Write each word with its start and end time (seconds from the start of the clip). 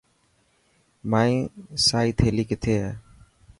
مائي 1.11 1.33
سائي 1.85 2.09
ٿيلي 2.19 2.43
ڪٿي 2.49 2.73
هي؟ 2.81 2.89